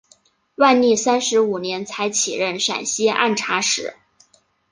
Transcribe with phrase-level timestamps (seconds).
[0.55, 3.97] 万历三十五年才起任陕西按察使。